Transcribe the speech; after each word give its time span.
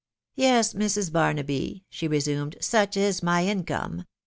"Yes, 0.35 0.73
Mrs. 0.73 1.11
Barnaby," 1.11 1.83
she 1.87 2.07
resumed," 2.07 2.57
such 2.73 2.97
is 2.97 3.21
my 3.21 3.45
income. 3.45 4.05